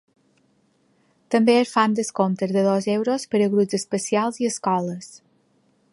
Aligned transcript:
També 1.35 1.55
es 1.57 1.73
fan 1.75 1.93
descomptes 1.99 2.55
de 2.57 2.65
dos 2.69 2.89
euros 2.97 3.29
per 3.35 3.45
a 3.49 3.53
grups 3.55 3.79
especials 3.83 4.45
i 4.45 4.51
escoles. 4.53 5.13